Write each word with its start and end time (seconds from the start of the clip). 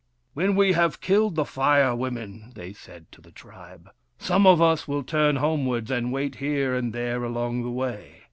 "When 0.33 0.55
we 0.55 0.71
have 0.71 0.99
killed 0.99 1.35
the 1.35 1.45
Fire 1.45 1.95
Women," 1.95 2.53
they 2.55 2.73
said 2.73 3.05
to 3.11 3.21
the 3.21 3.29
tribe," 3.31 3.91
some 4.29 4.47
of 4.47 4.59
us 4.59 4.87
will 4.87 5.03
turn 5.03 5.35
home 5.35 5.67
wards 5.67 5.91
and 5.91 6.11
wait 6.11 6.37
here 6.37 6.73
and 6.73 6.91
there 6.91 7.23
along 7.23 7.61
the 7.61 7.69
way. 7.69 8.15